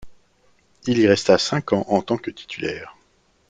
Il 0.87 0.97
y 0.97 1.05
resta 1.07 1.37
cinq 1.37 1.73
ans 1.73 1.85
en 1.87 2.01
tant 2.01 2.17
que 2.17 2.31
titulaire. 2.31 2.97